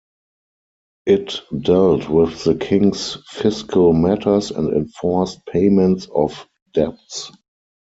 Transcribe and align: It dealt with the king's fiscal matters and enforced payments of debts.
It 1.05 1.43
dealt 1.55 2.09
with 2.09 2.43
the 2.43 2.55
king's 2.55 3.19
fiscal 3.29 3.93
matters 3.93 4.49
and 4.49 4.73
enforced 4.73 5.45
payments 5.45 6.07
of 6.11 6.47
debts. 6.73 7.31